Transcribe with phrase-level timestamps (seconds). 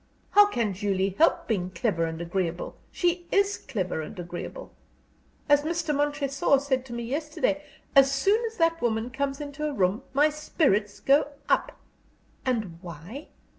[0.31, 4.73] How can Julie help being clever and agreeable she is clever and agreeable!
[5.47, 5.93] As Mr.
[5.93, 7.61] Montresor said to me yesterday,
[7.95, 11.77] 'As soon as that woman comes into a room, my spirits go up!'
[12.47, 13.27] And why?